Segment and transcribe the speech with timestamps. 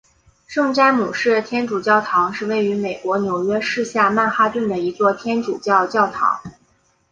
[0.47, 6.41] 圣詹姆士天主教堂是位于美国纽约市下曼哈顿的一座天主教教堂。